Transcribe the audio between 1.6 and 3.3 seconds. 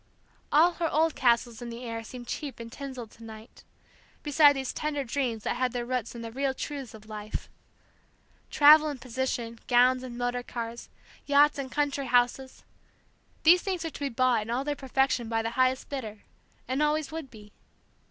in the air seemed cheap and tinselled to